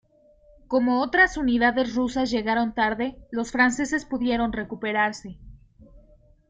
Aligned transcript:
Como 0.67 0.99
otras 1.03 1.37
unidades 1.37 1.93
rusas 1.93 2.31
llegaron 2.31 2.73
tarde, 2.73 3.17
los 3.29 3.51
franceses 3.51 4.03
pudieron 4.03 4.51
recuperarse. 4.51 5.37